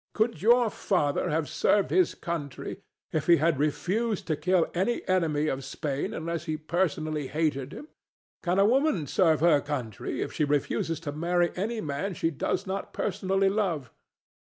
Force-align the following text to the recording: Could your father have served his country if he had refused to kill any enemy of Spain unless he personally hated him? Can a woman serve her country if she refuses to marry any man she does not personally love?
Could 0.15 0.41
your 0.41 0.71
father 0.71 1.29
have 1.29 1.47
served 1.47 1.91
his 1.91 2.15
country 2.15 2.77
if 3.11 3.27
he 3.27 3.37
had 3.37 3.59
refused 3.59 4.25
to 4.25 4.35
kill 4.35 4.65
any 4.73 5.07
enemy 5.07 5.45
of 5.45 5.63
Spain 5.63 6.11
unless 6.11 6.45
he 6.45 6.57
personally 6.57 7.27
hated 7.27 7.71
him? 7.71 7.87
Can 8.41 8.57
a 8.57 8.65
woman 8.65 9.05
serve 9.05 9.41
her 9.41 9.61
country 9.61 10.23
if 10.23 10.33
she 10.33 10.43
refuses 10.43 10.99
to 11.01 11.11
marry 11.11 11.51
any 11.55 11.81
man 11.81 12.15
she 12.15 12.31
does 12.31 12.65
not 12.65 12.93
personally 12.93 13.47
love? 13.47 13.91